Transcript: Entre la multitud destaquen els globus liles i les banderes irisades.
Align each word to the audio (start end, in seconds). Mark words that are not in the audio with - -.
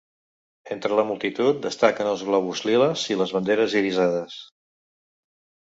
Entre 0.75 0.95
la 0.99 1.03
multitud 1.09 1.59
destaquen 1.65 2.09
els 2.13 2.25
globus 2.31 2.65
liles 2.71 3.05
i 3.15 3.21
les 3.21 3.37
banderes 3.39 3.79
irisades. 3.85 4.43